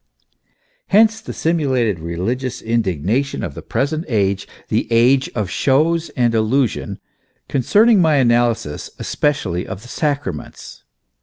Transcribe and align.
Hence 0.87 1.21
the 1.21 1.31
simulated 1.31 1.99
religious 1.99 2.59
indignation 2.59 3.43
of 3.43 3.53
the 3.53 3.61
pre 3.61 3.85
sent 3.85 4.03
age, 4.07 4.47
the 4.67 4.91
age 4.91 5.29
of 5.35 5.47
shows 5.47 6.09
and 6.17 6.33
illusion, 6.33 6.99
concerning 7.47 8.01
my 8.01 8.15
analysis, 8.15 8.89
especially 8.97 9.67
of 9.67 9.83
the 9.83 9.87
Sacraments. 9.89 10.85